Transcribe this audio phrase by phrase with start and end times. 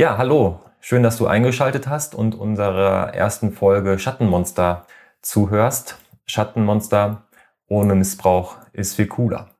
[0.00, 0.60] Ja, hallo.
[0.80, 4.86] Schön, dass du eingeschaltet hast und unserer ersten Folge Schattenmonster
[5.20, 5.98] zuhörst.
[6.24, 7.24] Schattenmonster
[7.68, 9.50] ohne Missbrauch ist viel cooler.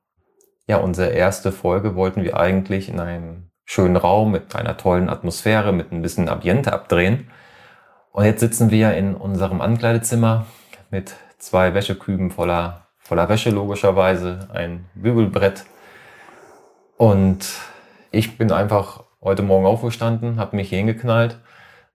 [0.65, 5.73] Ja, unsere erste Folge wollten wir eigentlich in einem schönen Raum mit einer tollen Atmosphäre,
[5.73, 7.29] mit ein bisschen Ambiente abdrehen.
[8.11, 10.47] Und jetzt sitzen wir in unserem Ankleidezimmer
[10.89, 15.65] mit zwei Wäscheküben voller, voller Wäsche logischerweise, ein Bügelbrett.
[16.97, 17.47] Und
[18.09, 21.39] ich bin einfach heute Morgen aufgestanden, habe mich hier hingeknallt.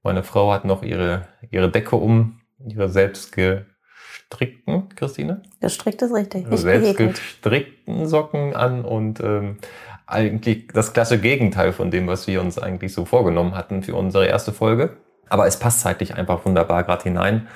[0.03, 5.43] Meine Frau hat noch ihre, ihre Decke um, ihre selbst gestrickten, Christine?
[5.61, 6.49] Gestrickt ist richtig.
[6.49, 9.59] Nicht selbst gestrickten Socken an und ähm,
[10.07, 14.27] eigentlich das klasse Gegenteil von dem, was wir uns eigentlich so vorgenommen hatten für unsere
[14.27, 14.97] erste Folge.
[15.29, 17.49] Aber es passt zeitlich einfach wunderbar gerade hinein.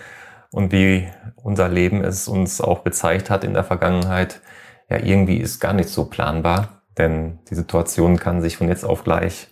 [0.50, 4.40] Und wie unser Leben es uns auch gezeigt hat in der Vergangenheit,
[4.88, 9.04] ja, irgendwie ist gar nicht so planbar, denn die Situation kann sich von jetzt auf
[9.04, 9.49] gleich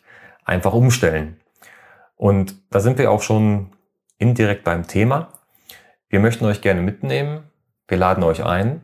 [0.49, 1.41] einfach umstellen.
[2.17, 3.71] Und da sind wir auch schon
[4.19, 5.29] indirekt beim Thema.
[6.09, 7.45] Wir möchten euch gerne mitnehmen.
[7.87, 8.83] Wir laden euch ein,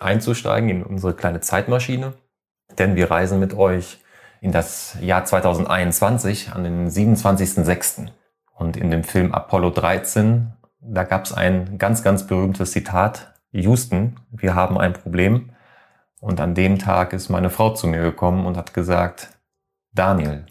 [0.00, 2.14] einzusteigen in unsere kleine Zeitmaschine,
[2.78, 4.00] denn wir reisen mit euch
[4.40, 8.08] in das Jahr 2021 an den 27.06.
[8.56, 13.34] Und in dem Film Apollo 13, da gab es ein ganz, ganz berühmtes Zitat.
[13.52, 15.50] Houston, wir haben ein Problem.
[16.20, 19.30] Und an dem Tag ist meine Frau zu mir gekommen und hat gesagt,
[19.92, 20.46] Daniel,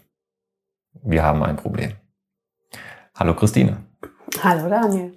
[1.02, 1.92] wir haben ein Problem.
[3.14, 3.78] Hallo Christine.
[4.42, 5.14] Hallo Daniel.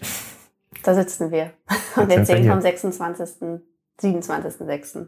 [0.83, 1.51] Da sitzen wir.
[1.95, 3.61] Und wir erzählen vom 26.,
[3.99, 5.07] 27.06.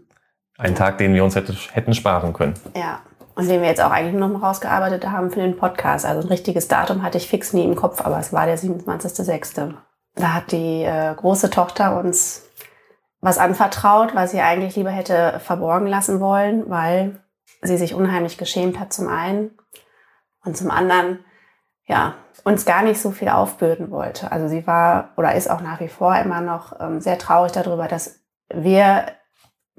[0.57, 2.55] Ein Tag, den wir uns hätte, hätten sparen können.
[2.75, 3.01] Ja.
[3.35, 6.05] Und den wir jetzt auch eigentlich noch mal rausgearbeitet haben für den Podcast.
[6.05, 9.73] Also ein richtiges Datum hatte ich fix nie im Kopf, aber es war der 27.06.
[10.15, 12.49] Da hat die äh, große Tochter uns
[13.21, 17.21] was anvertraut, was sie eigentlich lieber hätte verborgen lassen wollen, weil
[17.61, 19.51] sie sich unheimlich geschämt hat zum einen
[20.43, 21.23] und zum anderen,
[21.85, 24.31] ja, uns gar nicht so viel aufbürden wollte.
[24.31, 27.87] Also sie war oder ist auch nach wie vor immer noch ähm, sehr traurig darüber,
[27.87, 28.19] dass
[28.53, 29.07] wir,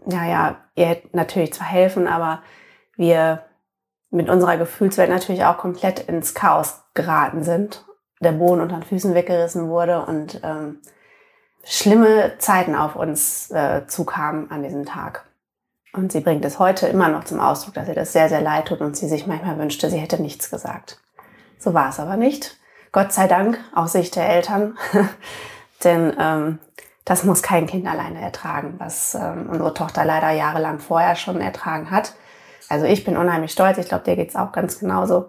[0.05, 2.43] naja, ihr natürlich zwar helfen, aber
[2.97, 3.45] wir
[4.11, 7.87] mit unserer Gefühlswelt natürlich auch komplett ins Chaos geraten sind.
[8.21, 10.81] Der Boden unter den Füßen weggerissen wurde und ähm,
[11.65, 15.30] schlimme Zeiten auf uns äh, zukamen an diesem Tag.
[15.93, 18.69] Und sie bringt es heute immer noch zum Ausdruck, dass ihr das sehr, sehr leid
[18.69, 21.01] tut und sie sich manchmal wünschte, sie hätte nichts gesagt.
[21.59, 22.59] So war es aber nicht.
[22.93, 24.77] Gott sei Dank, aus Sicht der Eltern.
[25.85, 26.59] Denn ähm,
[27.05, 31.91] das muss kein Kind alleine ertragen, was ähm, unsere Tochter leider jahrelang vorher schon ertragen
[31.91, 32.15] hat.
[32.69, 35.29] Also ich bin unheimlich stolz, ich glaube, dir geht's auch ganz genauso,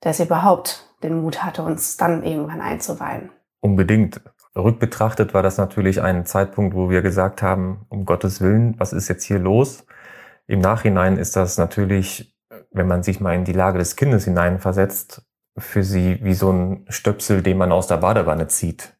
[0.00, 3.30] dass sie überhaupt den Mut hatte, uns dann irgendwann einzuweihen.
[3.60, 4.20] Unbedingt.
[4.54, 9.08] Rückbetrachtet war das natürlich ein Zeitpunkt, wo wir gesagt haben, um Gottes Willen, was ist
[9.08, 9.86] jetzt hier los?
[10.46, 12.36] Im Nachhinein ist das natürlich,
[12.70, 15.22] wenn man sich mal in die Lage des Kindes hineinversetzt,
[15.56, 18.94] für sie wie so ein Stöpsel, den man aus der Badewanne zieht.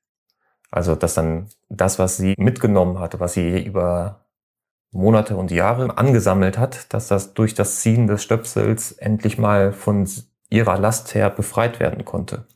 [0.70, 4.26] Also, dass dann das, was sie mitgenommen hatte, was sie über
[4.90, 10.08] Monate und Jahre angesammelt hat, dass das durch das Ziehen des Stöpsels endlich mal von
[10.50, 12.46] ihrer Last her befreit werden konnte.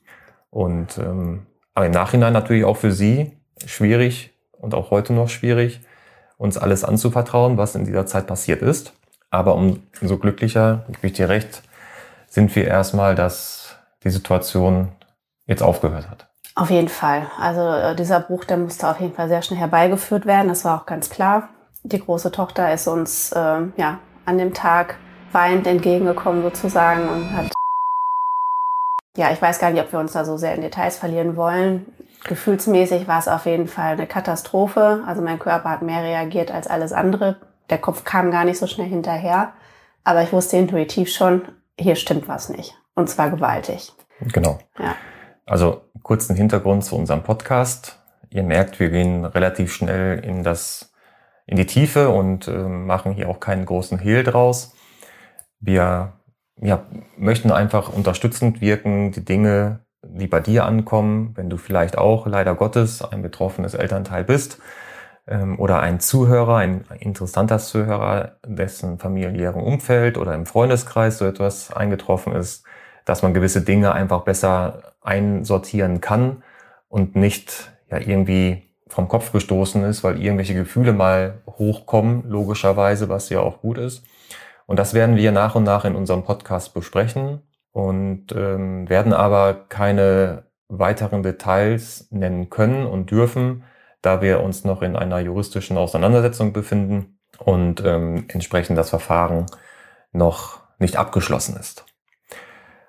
[0.51, 3.33] Und ähm, aber im Nachhinein natürlich auch für sie
[3.65, 5.81] schwierig und auch heute noch schwierig,
[6.39, 8.93] uns alles anzuvertrauen, was in dieser Zeit passiert ist.
[9.31, 11.63] Aber umso glücklicher, gebe ich dir recht,
[12.29, 14.89] sind wir erstmal, dass die Situation
[15.47, 16.27] jetzt aufgehört hat.
[16.55, 17.27] Auf jeden Fall.
[17.39, 20.49] Also äh, dieser Bruch, der musste auf jeden Fall sehr schnell herbeigeführt werden.
[20.49, 21.51] Das war auch ganz klar.
[21.83, 24.97] Die große Tochter ist uns äh, ja an dem Tag
[25.33, 27.53] weinend entgegengekommen sozusagen und hat
[29.17, 31.87] ja, ich weiß gar nicht, ob wir uns da so sehr in Details verlieren wollen.
[32.27, 35.03] Gefühlsmäßig war es auf jeden Fall eine Katastrophe.
[35.07, 37.37] Also mein Körper hat mehr reagiert als alles andere.
[37.71, 39.53] Der Kopf kam gar nicht so schnell hinterher.
[40.05, 41.43] Aber ich wusste intuitiv schon,
[41.79, 42.75] hier stimmt was nicht.
[42.95, 43.93] Und zwar gewaltig.
[44.21, 44.59] Genau.
[44.79, 44.97] Ja.
[45.45, 48.03] Also kurzen Hintergrund zu unserem Podcast.
[48.31, 50.93] Ihr merkt, wir gehen relativ schnell in das,
[51.47, 54.75] in die Tiefe und äh, machen hier auch keinen großen Hehl draus.
[55.61, 56.13] Wir
[56.61, 56.85] ja,
[57.17, 62.55] möchten einfach unterstützend wirken, die Dinge die bei dir ankommen, wenn du vielleicht auch leider
[62.55, 64.59] Gottes ein betroffenes Elternteil bist
[65.27, 71.73] ähm, oder ein Zuhörer, ein interessanter Zuhörer, dessen familiären Umfeld oder im Freundeskreis so etwas
[71.73, 72.65] eingetroffen ist,
[73.05, 76.43] dass man gewisse Dinge einfach besser einsortieren kann
[76.89, 83.29] und nicht ja irgendwie vom Kopf gestoßen ist, weil irgendwelche Gefühle mal hochkommen, logischerweise, was
[83.29, 84.05] ja auch gut ist.
[84.67, 87.43] Und das werden wir nach und nach in unserem Podcast besprechen
[87.77, 93.65] und ähm, werden aber keine weiteren Details nennen können und dürfen,
[94.01, 99.45] da wir uns noch in einer juristischen Auseinandersetzung befinden und ähm, entsprechend das Verfahren
[100.11, 101.85] noch nicht abgeschlossen ist.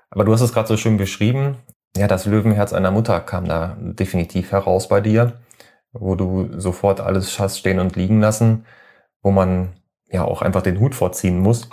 [0.10, 1.58] Aber du hast es gerade so schön beschrieben.
[1.98, 5.42] Ja, das Löwenherz einer Mutter kam da definitiv heraus bei dir,
[5.92, 8.66] wo du sofort alles hast stehen und liegen lassen,
[9.22, 9.74] wo man
[10.10, 11.70] ja auch einfach den Hut vorziehen muss.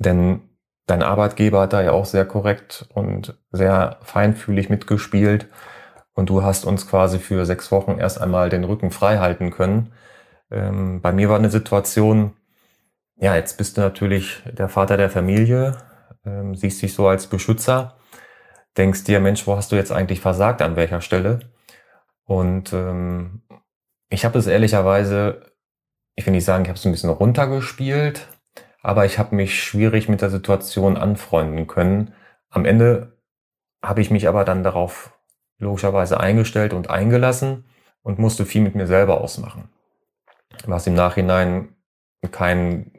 [0.00, 0.45] Denn
[0.86, 5.48] dein Arbeitgeber hat da ja auch sehr korrekt und sehr feinfühlig mitgespielt.
[6.14, 9.92] Und du hast uns quasi für sechs Wochen erst einmal den Rücken frei halten können.
[10.50, 12.32] Ähm, bei mir war eine Situation,
[13.16, 15.76] ja, jetzt bist du natürlich der Vater der Familie,
[16.24, 17.96] ähm, siehst dich so als Beschützer,
[18.76, 21.40] denkst dir, Mensch, wo hast du jetzt eigentlich versagt, an welcher Stelle?
[22.24, 23.42] Und ähm,
[24.08, 25.52] ich habe es ehrlicherweise,
[26.14, 28.28] ich will nicht sagen, ich habe es ein bisschen runtergespielt,
[28.86, 32.14] aber ich habe mich schwierig mit der Situation anfreunden können.
[32.50, 33.18] Am Ende
[33.82, 35.12] habe ich mich aber dann darauf
[35.58, 37.64] logischerweise eingestellt und eingelassen
[38.02, 39.70] und musste viel mit mir selber ausmachen.
[40.66, 41.74] Was im Nachhinein
[42.30, 42.92] kein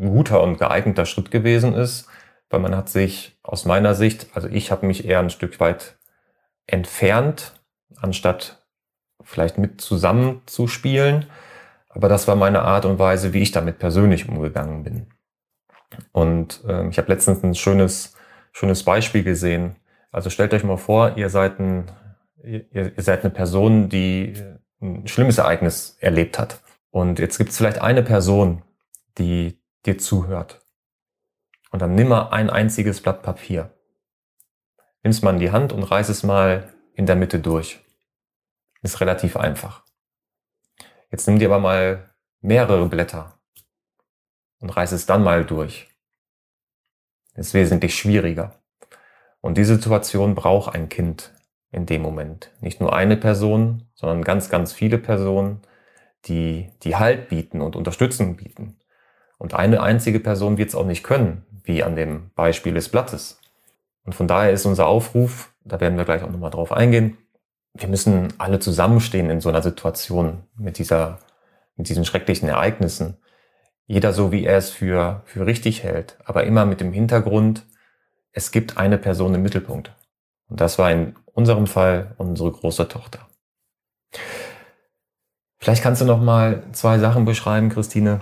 [0.00, 2.06] guter und geeigneter Schritt gewesen ist,
[2.48, 5.98] weil man hat sich aus meiner Sicht, also ich habe mich eher ein Stück weit
[6.68, 7.60] entfernt,
[8.00, 8.64] anstatt
[9.24, 11.26] vielleicht mit zusammenzuspielen.
[11.88, 15.08] Aber das war meine Art und Weise, wie ich damit persönlich umgegangen bin.
[16.12, 18.14] Und äh, ich habe letztens ein schönes,
[18.52, 19.76] schönes Beispiel gesehen.
[20.10, 21.90] Also stellt euch mal vor, ihr seid, ein,
[22.42, 24.34] ihr, ihr seid eine Person, die
[24.80, 26.60] ein schlimmes Ereignis erlebt hat.
[26.90, 28.62] Und jetzt gibt es vielleicht eine Person,
[29.18, 30.60] die dir zuhört.
[31.70, 33.70] Und dann nimm mal ein einziges Blatt Papier.
[35.02, 37.80] Nimm es mal in die Hand und reiß es mal in der Mitte durch.
[38.82, 39.84] Ist relativ einfach.
[41.10, 42.10] Jetzt nimm dir aber mal
[42.40, 43.38] mehrere Blätter
[44.62, 45.88] und reiß es dann mal durch.
[47.34, 48.62] Ist wesentlich schwieriger.
[49.40, 51.34] Und die Situation braucht ein Kind
[51.70, 52.50] in dem Moment.
[52.60, 55.60] Nicht nur eine Person, sondern ganz, ganz viele Personen,
[56.26, 58.78] die, die Halt bieten und Unterstützung bieten.
[59.38, 63.40] Und eine einzige Person wird es auch nicht können, wie an dem Beispiel des Blattes.
[64.04, 67.18] Und von daher ist unser Aufruf, da werden wir gleich auch nochmal drauf eingehen,
[67.74, 71.18] wir müssen alle zusammenstehen in so einer Situation mit dieser,
[71.76, 73.16] mit diesen schrecklichen Ereignissen.
[73.86, 77.66] Jeder so, wie er es für, für richtig hält, aber immer mit dem Hintergrund,
[78.32, 79.94] es gibt eine Person im Mittelpunkt.
[80.48, 83.26] Und das war in unserem Fall unsere große Tochter.
[85.58, 88.20] Vielleicht kannst du noch mal zwei Sachen beschreiben, Christine,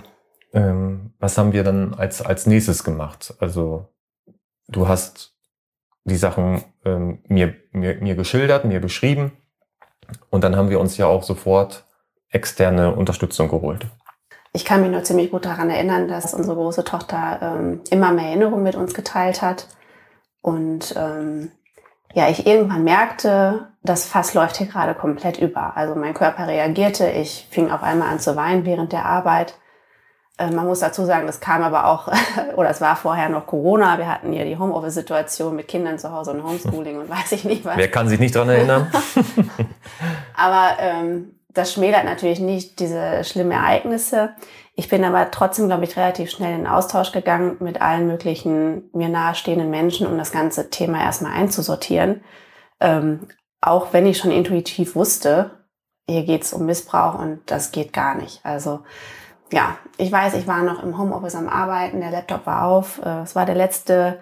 [0.53, 3.33] ähm, was haben wir dann als, als nächstes gemacht?
[3.39, 3.89] Also
[4.67, 5.35] du hast
[6.03, 9.31] die Sachen ähm, mir, mir, mir geschildert, mir beschrieben
[10.29, 11.85] und dann haben wir uns ja auch sofort
[12.29, 13.87] externe Unterstützung geholt.
[14.53, 18.25] Ich kann mich nur ziemlich gut daran erinnern, dass unsere große Tochter ähm, immer mehr
[18.25, 19.67] Erinnerungen mit uns geteilt hat.
[20.41, 21.51] Und ähm,
[22.13, 25.77] ja, ich irgendwann merkte, das Fass läuft hier gerade komplett über.
[25.77, 29.55] Also mein Körper reagierte, ich fing auf einmal an zu weinen während der Arbeit.
[30.37, 32.09] Äh, man muss dazu sagen, das kam aber auch,
[32.55, 33.97] oder es war vorher noch Corona.
[33.97, 37.63] Wir hatten ja die Homeoffice-Situation mit Kindern zu Hause und Homeschooling und weiß ich nicht
[37.63, 37.77] was.
[37.77, 38.91] Wer kann sich nicht dran erinnern?
[40.35, 44.31] aber ähm, das schmälert natürlich nicht diese schlimmen Ereignisse.
[44.75, 49.09] Ich bin aber trotzdem, glaube ich, relativ schnell in Austausch gegangen mit allen möglichen mir
[49.09, 52.23] nahestehenden Menschen, um das ganze Thema erstmal einzusortieren.
[52.79, 53.27] Ähm,
[53.59, 55.51] auch wenn ich schon intuitiv wusste,
[56.09, 58.39] hier geht es um Missbrauch und das geht gar nicht.
[58.43, 58.81] Also
[59.51, 63.01] ja, ich weiß, ich war noch im Homeoffice am Arbeiten, der Laptop war auf.
[63.03, 64.19] Äh, es war der letzte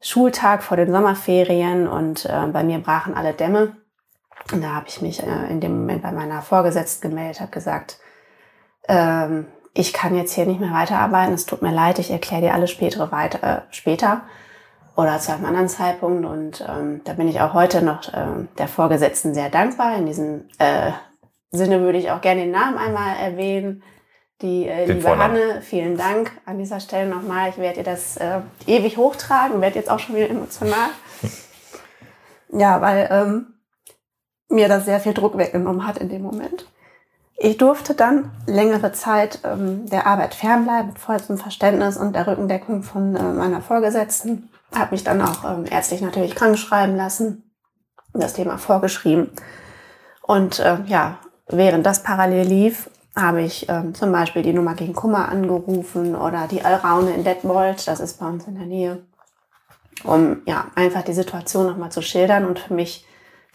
[0.00, 3.76] Schultag vor den Sommerferien und äh, bei mir brachen alle Dämme.
[4.52, 7.98] Und da habe ich mich äh, in dem Moment bei meiner Vorgesetzten gemeldet, habe gesagt,
[8.88, 12.54] ähm, ich kann jetzt hier nicht mehr weiterarbeiten, es tut mir leid, ich erkläre dir
[12.54, 14.22] alles spätere weiter, äh, später
[14.96, 16.24] oder zu einem anderen Zeitpunkt.
[16.24, 19.96] Und ähm, da bin ich auch heute noch äh, der Vorgesetzten sehr dankbar.
[19.96, 20.92] In diesem äh,
[21.50, 23.82] Sinne würde ich auch gerne den Namen einmal erwähnen.
[24.42, 25.36] Die äh, liebe Vornamen.
[25.36, 27.50] Hanne, vielen Dank an dieser Stelle nochmal.
[27.50, 30.90] Ich werde ihr das äh, ewig hochtragen, werde jetzt auch schon wieder emotional.
[32.52, 33.55] ja, weil ähm,
[34.48, 36.66] mir das sehr viel Druck weggenommen hat in dem Moment.
[37.38, 42.82] Ich durfte dann längere Zeit ähm, der Arbeit fernbleiben, mit vollstem Verständnis und der Rückendeckung
[42.82, 44.48] von äh, meiner Vorgesetzten.
[44.74, 47.50] Habe mich dann auch ähm, ärztlich natürlich krank schreiben lassen,
[48.14, 49.30] das Thema vorgeschrieben.
[50.22, 54.94] Und äh, ja, während das parallel lief, habe ich ähm, zum Beispiel die Nummer gegen
[54.94, 59.02] Kummer angerufen oder die Allraune in Detmold, das ist bei uns in der Nähe,
[60.04, 63.05] um ja einfach die Situation nochmal zu schildern und für mich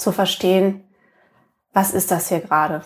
[0.02, 0.84] zu verstehen,
[1.74, 2.84] was ist das hier gerade.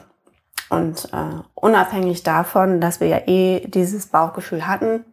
[0.69, 5.05] Und äh, unabhängig davon, dass wir ja eh dieses Bauchgefühl hatten,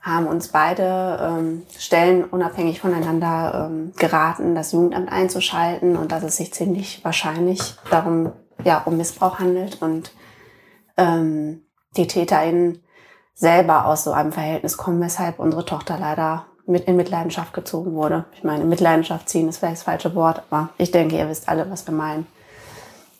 [0.00, 6.36] haben uns beide ähm, Stellen unabhängig voneinander ähm, geraten, das Jugendamt einzuschalten und dass es
[6.36, 8.32] sich ziemlich wahrscheinlich darum
[8.64, 10.12] ja um Missbrauch handelt und
[10.98, 11.62] ähm,
[11.96, 12.82] die TäterInnen
[13.32, 18.24] selber aus so einem Verhältnis kommen, weshalb unsere Tochter leider mit in Mitleidenschaft gezogen wurde.
[18.34, 21.70] Ich meine, Mitleidenschaft ziehen ist vielleicht das falsche Wort, aber ich denke, ihr wisst alle,
[21.70, 22.26] was wir meinen.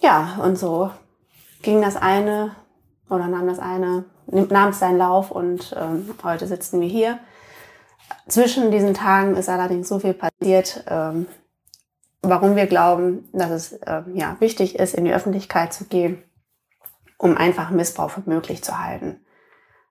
[0.00, 0.90] Ja, und so
[1.62, 2.54] ging das eine
[3.08, 7.18] oder nahm das eine, nahm es seinen Lauf und ähm, heute sitzen wir hier.
[8.28, 11.26] Zwischen diesen Tagen ist allerdings so viel passiert, ähm,
[12.22, 16.22] warum wir glauben, dass es ähm, ja, wichtig ist, in die Öffentlichkeit zu gehen,
[17.18, 19.20] um einfach Missbrauch für möglich zu halten.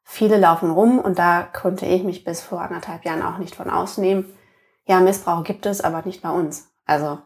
[0.03, 3.69] Viele laufen rum und da konnte ich mich bis vor anderthalb Jahren auch nicht von
[3.69, 4.25] ausnehmen.
[4.85, 6.69] Ja, Missbrauch gibt es, aber nicht bei uns.
[6.85, 7.19] Also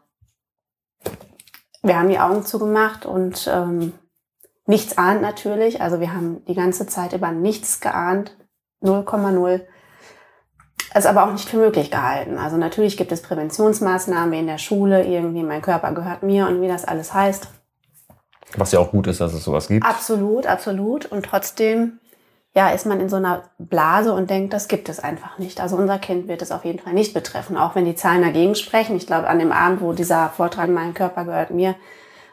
[1.82, 3.94] wir haben die Augen zugemacht und ähm,
[4.66, 5.82] nichts ahnt natürlich.
[5.82, 8.36] Also wir haben die ganze Zeit über nichts geahnt,
[8.84, 9.62] 0,0.
[10.94, 12.38] Es aber auch nicht für möglich gehalten.
[12.38, 16.62] Also natürlich gibt es Präventionsmaßnahmen wie in der Schule, irgendwie mein Körper gehört mir und
[16.62, 17.48] wie das alles heißt.
[18.56, 19.86] Was ja auch gut ist, dass es sowas gibt.
[19.86, 21.06] Absolut, absolut.
[21.06, 22.00] Und trotzdem
[22.58, 25.62] ja, ist man in so einer Blase und denkt, das gibt es einfach nicht.
[25.62, 28.56] Also unser Kind wird es auf jeden Fall nicht betreffen, auch wenn die Zahlen dagegen
[28.56, 28.96] sprechen.
[28.96, 31.76] Ich glaube, an dem Abend, wo dieser Vortrag Mein Körper gehört mir,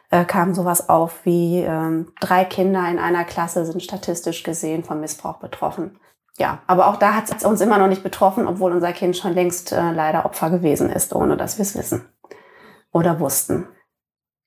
[0.09, 5.01] äh, kam sowas auf wie ähm, drei Kinder in einer Klasse sind statistisch gesehen vom
[5.01, 6.01] Missbrauch betroffen.
[6.39, 9.35] Ja, aber auch da hat es uns immer noch nicht betroffen, obwohl unser Kind schon
[9.35, 12.09] längst äh, leider Opfer gewesen ist, ohne dass wir es wissen
[12.95, 13.69] oder wussten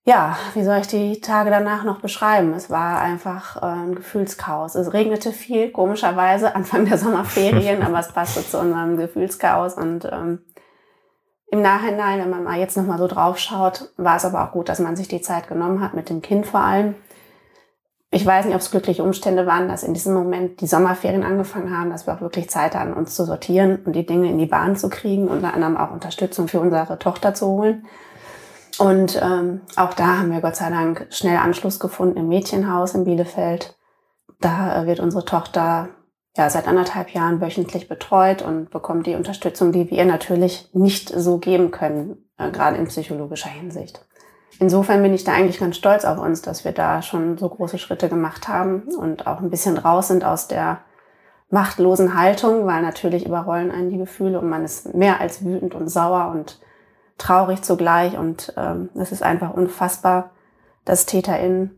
[0.08, 2.54] ja, wie soll ich die Tage danach noch beschreiben?
[2.54, 4.76] Es war einfach äh, ein Gefühlschaos.
[4.76, 9.74] Es regnete viel, komischerweise, Anfang der Sommerferien, aber es passte zu unserem Gefühlschaos.
[9.74, 10.40] Und ähm,
[11.52, 14.70] im Nachhinein, wenn man mal jetzt nochmal so drauf schaut, war es aber auch gut,
[14.70, 16.96] dass man sich die Zeit genommen hat, mit dem Kind vor allem.
[18.10, 21.78] Ich weiß nicht, ob es glückliche Umstände waren, dass in diesem Moment die Sommerferien angefangen
[21.78, 24.46] haben, dass wir auch wirklich Zeit hatten, uns zu sortieren und die Dinge in die
[24.46, 27.86] Bahn zu kriegen, unter anderem auch Unterstützung für unsere Tochter zu holen.
[28.80, 33.06] Und ähm, auch da haben wir Gott sei Dank schnell Anschluss gefunden im Mädchenhaus in
[33.06, 33.76] Bielefeld.
[34.40, 35.90] Da äh, wird unsere Tochter
[36.36, 41.40] ja seit anderthalb Jahren wöchentlich betreut und bekommt die Unterstützung, die wir natürlich nicht so
[41.40, 44.06] geben können, äh, gerade in psychologischer Hinsicht.
[44.60, 47.78] Insofern bin ich da eigentlich ganz stolz auf uns, dass wir da schon so große
[47.78, 50.80] Schritte gemacht haben und auch ein bisschen raus sind aus der
[51.50, 55.90] machtlosen Haltung, weil natürlich überrollen einen die Gefühle und man ist mehr als wütend und
[55.90, 56.60] sauer und
[57.18, 60.32] traurig zugleich und ähm, es ist einfach unfassbar,
[60.86, 61.72] dass TäterInnen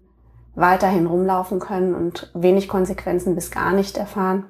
[0.55, 4.45] weiterhin rumlaufen können und wenig Konsequenzen bis gar nicht erfahren,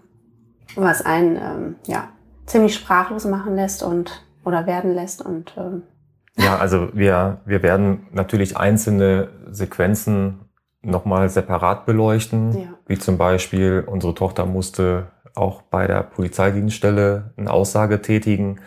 [0.76, 2.10] was einen ähm, ja
[2.46, 5.84] ziemlich sprachlos machen lässt und oder werden lässt und ähm,
[6.40, 10.46] ja, also wir, wir werden natürlich einzelne Sequenzen
[10.82, 12.68] nochmal separat beleuchten, ja.
[12.88, 18.60] wie zum Beispiel unsere Tochter musste auch bei der Polizeidienststelle eine Aussage tätigen,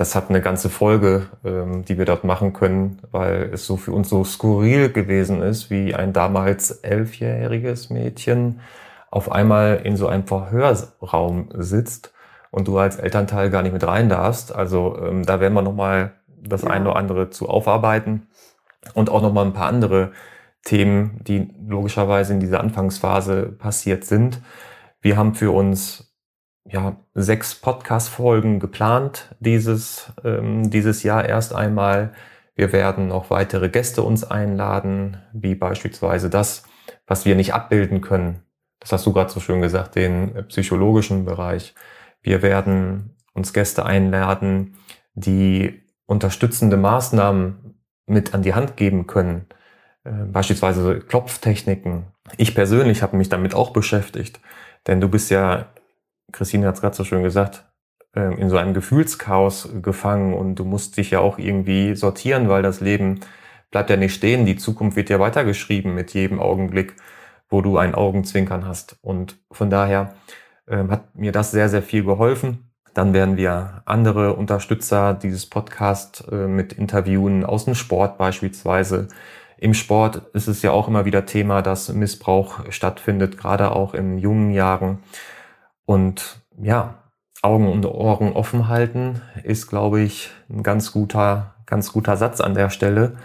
[0.00, 3.92] das hat eine ganze Folge, ähm, die wir dort machen können, weil es so für
[3.92, 8.60] uns so skurril gewesen ist, wie ein damals elfjähriges Mädchen
[9.10, 12.14] auf einmal in so einem Verhörraum sitzt
[12.50, 14.54] und du als Elternteil gar nicht mit rein darfst.
[14.54, 16.70] Also ähm, da werden wir nochmal das ja.
[16.70, 18.26] eine oder andere zu aufarbeiten
[18.94, 20.12] und auch nochmal ein paar andere
[20.64, 24.40] Themen, die logischerweise in dieser Anfangsphase passiert sind.
[25.02, 26.09] Wir haben für uns
[26.68, 32.12] ja, sechs Podcast-Folgen geplant dieses, ähm, dieses Jahr erst einmal.
[32.54, 36.64] Wir werden noch weitere Gäste uns einladen, wie beispielsweise das,
[37.06, 38.42] was wir nicht abbilden können.
[38.80, 41.74] Das hast du gerade so schön gesagt, den psychologischen Bereich.
[42.22, 44.76] Wir werden uns Gäste einladen,
[45.14, 47.74] die unterstützende Maßnahmen
[48.06, 49.46] mit an die Hand geben können,
[50.04, 52.08] äh, beispielsweise Klopftechniken.
[52.36, 54.40] Ich persönlich habe mich damit auch beschäftigt,
[54.86, 55.66] denn du bist ja
[56.32, 57.64] Christine hat es gerade so schön gesagt,
[58.14, 62.62] ähm, in so einem Gefühlschaos gefangen und du musst dich ja auch irgendwie sortieren, weil
[62.62, 63.20] das Leben
[63.70, 64.46] bleibt ja nicht stehen.
[64.46, 66.96] Die Zukunft wird ja weitergeschrieben mit jedem Augenblick,
[67.48, 68.98] wo du ein Augenzwinkern hast.
[69.02, 70.14] Und von daher
[70.68, 72.70] ähm, hat mir das sehr, sehr viel geholfen.
[72.94, 79.08] Dann werden wir andere Unterstützer dieses Podcast äh, mit Interviewen aus dem Sport beispielsweise.
[79.58, 84.18] Im Sport ist es ja auch immer wieder Thema, dass Missbrauch stattfindet, gerade auch in
[84.18, 85.00] jungen Jahren.
[85.84, 87.10] Und ja,
[87.42, 92.54] Augen und Ohren offen halten ist, glaube ich, ein ganz guter, ganz guter Satz an
[92.54, 93.16] der Stelle.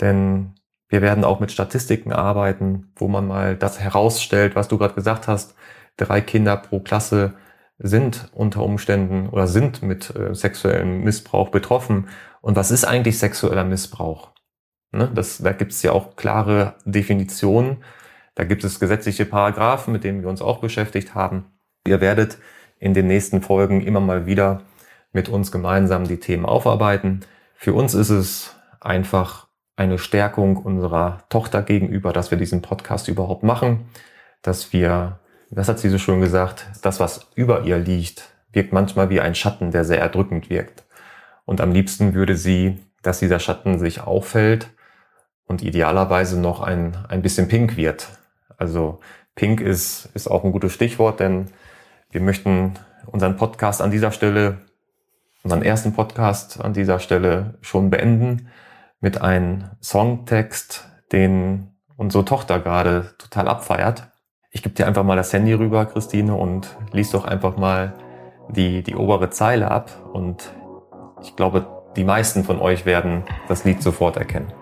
[0.00, 0.54] Denn
[0.88, 5.28] wir werden auch mit Statistiken arbeiten, wo man mal das herausstellt, was du gerade gesagt
[5.28, 5.54] hast.
[5.96, 7.34] Drei Kinder pro Klasse
[7.78, 12.08] sind unter Umständen oder sind mit äh, sexuellem Missbrauch betroffen.
[12.40, 14.32] Und was ist eigentlich sexueller Missbrauch?
[14.92, 15.10] Ne?
[15.12, 17.82] Das, da gibt es ja auch klare Definitionen.
[18.34, 21.46] Da gibt es gesetzliche Paragraphen, mit denen wir uns auch beschäftigt haben.
[21.86, 22.38] Ihr werdet
[22.78, 24.62] in den nächsten Folgen immer mal wieder
[25.12, 27.20] mit uns gemeinsam die Themen aufarbeiten.
[27.54, 33.42] Für uns ist es einfach eine Stärkung unserer Tochter gegenüber, dass wir diesen Podcast überhaupt
[33.42, 33.86] machen,
[34.40, 35.18] dass wir,
[35.50, 39.34] das hat sie so schön gesagt, das, was über ihr liegt, wirkt manchmal wie ein
[39.34, 40.84] Schatten, der sehr erdrückend wirkt.
[41.44, 44.70] Und am liebsten würde sie, dass dieser Schatten sich auffällt
[45.46, 48.08] und idealerweise noch ein, ein bisschen pink wird.
[48.56, 49.00] Also
[49.34, 51.50] pink ist, ist auch ein gutes Stichwort, denn
[52.14, 52.74] wir möchten
[53.06, 54.58] unseren Podcast an dieser Stelle,
[55.42, 58.50] unseren ersten Podcast an dieser Stelle schon beenden
[59.00, 64.12] mit einem Songtext, den unsere Tochter gerade total abfeiert.
[64.52, 67.94] Ich gebe dir einfach mal das Handy rüber, Christine, und lies doch einfach mal
[68.48, 69.90] die, die obere Zeile ab.
[70.12, 70.52] Und
[71.20, 71.66] ich glaube,
[71.96, 74.52] die meisten von euch werden das Lied sofort erkennen.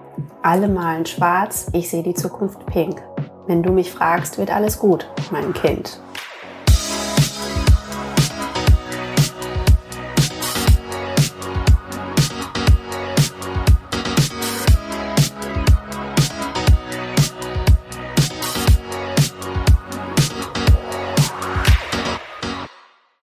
[0.43, 3.03] Alle malen schwarz, ich sehe die Zukunft pink.
[3.47, 6.01] Wenn du mich fragst, wird alles gut, mein Kind.